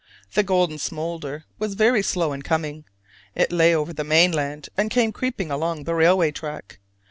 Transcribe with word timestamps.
The 0.33 0.41
golden 0.41 0.79
smolder 0.79 1.45
was 1.59 1.75
very 1.75 2.01
slow 2.01 2.33
in 2.33 2.41
coming: 2.41 2.85
it 3.35 3.51
lay 3.51 3.75
over 3.75 3.93
the 3.93 4.03
mainland 4.03 4.67
and 4.75 4.89
came 4.89 5.11
creeping 5.11 5.51
along 5.51 5.83
the 5.83 5.93
railway 5.93 6.31
track. 6.31 6.79